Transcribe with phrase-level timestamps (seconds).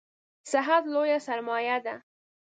[0.51, 1.95] صحت لویه سرمایه ده